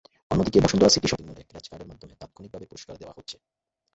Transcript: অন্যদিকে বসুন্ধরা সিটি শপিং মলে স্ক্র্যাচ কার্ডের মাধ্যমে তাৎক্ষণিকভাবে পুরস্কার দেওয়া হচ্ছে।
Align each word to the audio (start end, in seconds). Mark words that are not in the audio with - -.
অন্যদিকে 0.31 0.63
বসুন্ধরা 0.63 0.93
সিটি 0.93 1.07
শপিং 1.07 1.25
মলে 1.27 1.43
স্ক্র্যাচ 1.43 1.65
কার্ডের 1.69 1.89
মাধ্যমে 1.91 2.19
তাৎক্ষণিকভাবে 2.21 2.69
পুরস্কার 2.71 2.95
দেওয়া 3.01 3.15
হচ্ছে। 3.17 3.35